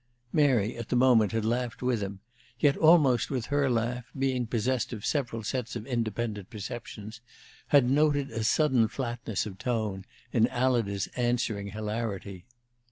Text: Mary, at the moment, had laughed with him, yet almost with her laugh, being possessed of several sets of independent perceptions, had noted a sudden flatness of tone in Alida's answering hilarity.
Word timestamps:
Mary, 0.33 0.75
at 0.77 0.89
the 0.89 0.95
moment, 0.95 1.31
had 1.31 1.45
laughed 1.45 1.83
with 1.83 2.01
him, 2.01 2.21
yet 2.59 2.75
almost 2.75 3.29
with 3.29 3.45
her 3.45 3.69
laugh, 3.69 4.09
being 4.17 4.47
possessed 4.47 4.91
of 4.91 5.05
several 5.05 5.43
sets 5.43 5.75
of 5.75 5.85
independent 5.85 6.49
perceptions, 6.49 7.21
had 7.67 7.87
noted 7.87 8.31
a 8.31 8.43
sudden 8.43 8.87
flatness 8.87 9.45
of 9.45 9.59
tone 9.59 10.03
in 10.33 10.47
Alida's 10.47 11.05
answering 11.15 11.67
hilarity. 11.67 12.45